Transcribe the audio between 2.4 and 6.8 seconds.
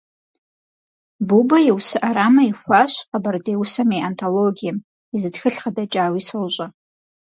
ихуащ «Къэбэрдей усэм и антологием», и зы тхылъ къыдэкӀауи сощӀэ.